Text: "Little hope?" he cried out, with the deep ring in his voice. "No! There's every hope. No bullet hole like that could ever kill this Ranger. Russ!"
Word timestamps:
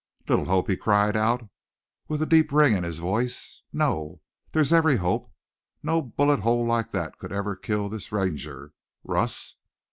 "Little 0.27 0.45
hope?" 0.45 0.67
he 0.67 0.75
cried 0.75 1.15
out, 1.15 1.47
with 2.07 2.21
the 2.21 2.25
deep 2.25 2.51
ring 2.51 2.75
in 2.75 2.83
his 2.83 2.97
voice. 2.97 3.61
"No! 3.71 4.19
There's 4.51 4.73
every 4.73 4.95
hope. 4.95 5.31
No 5.83 6.01
bullet 6.01 6.39
hole 6.39 6.65
like 6.65 6.91
that 6.93 7.19
could 7.19 7.31
ever 7.31 7.55
kill 7.55 7.87
this 7.87 8.11
Ranger. 8.11 8.73
Russ!" 9.03 9.57